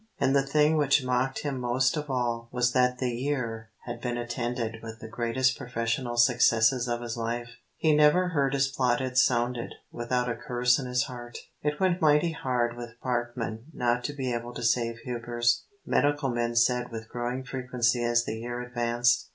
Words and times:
And 0.19 0.35
the 0.35 0.41
thing 0.41 0.77
which 0.77 1.03
mocked 1.03 1.41
him 1.43 1.59
most 1.59 1.95
of 1.95 2.09
all 2.09 2.49
was 2.51 2.71
that 2.71 2.97
the 2.97 3.11
year 3.11 3.69
had 3.85 4.01
been 4.01 4.17
attended 4.17 4.81
with 4.81 4.99
the 4.99 5.07
greatest 5.07 5.55
professional 5.59 6.17
successes 6.17 6.87
of 6.87 7.01
his 7.01 7.17
life. 7.17 7.57
He 7.77 7.95
never 7.95 8.29
heard 8.29 8.55
his 8.55 8.67
plaudits 8.67 9.23
sounded 9.23 9.75
without 9.91 10.27
a 10.27 10.35
curse 10.35 10.79
in 10.79 10.87
his 10.87 11.03
heart. 11.03 11.37
"It 11.61 11.79
went 11.79 12.01
mighty 12.01 12.31
hard 12.31 12.75
with 12.75 12.99
Parkman 12.99 13.65
not 13.75 14.03
to 14.05 14.13
be 14.13 14.33
able 14.33 14.55
to 14.55 14.63
save 14.63 14.97
Hubers," 15.03 15.65
medical 15.85 16.31
men 16.31 16.55
said 16.55 16.89
with 16.91 17.07
growing 17.07 17.43
frequency 17.43 18.03
as 18.03 18.25
the 18.25 18.33
year 18.39 18.59
advanced. 18.59 19.27